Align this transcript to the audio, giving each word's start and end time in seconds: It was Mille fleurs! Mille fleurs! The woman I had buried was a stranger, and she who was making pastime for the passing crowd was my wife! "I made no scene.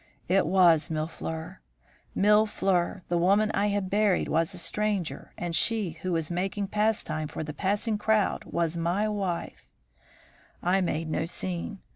It 0.27 0.47
was 0.47 0.89
Mille 0.89 1.05
fleurs! 1.05 1.57
Mille 2.15 2.47
fleurs! 2.47 3.01
The 3.09 3.19
woman 3.19 3.51
I 3.53 3.67
had 3.67 3.91
buried 3.91 4.29
was 4.29 4.55
a 4.55 4.57
stranger, 4.57 5.31
and 5.37 5.55
she 5.55 5.91
who 6.01 6.11
was 6.11 6.31
making 6.31 6.69
pastime 6.69 7.27
for 7.27 7.43
the 7.43 7.53
passing 7.53 7.99
crowd 7.99 8.45
was 8.45 8.75
my 8.75 9.07
wife! 9.07 9.67
"I 10.63 10.81
made 10.81 11.07
no 11.07 11.27
scene. 11.27 11.81